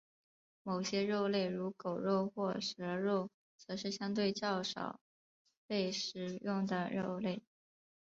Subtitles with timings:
[0.63, 4.99] 某些肉类如狗肉或蛇肉则是相对较少
[5.67, 7.43] 被食用的肉类。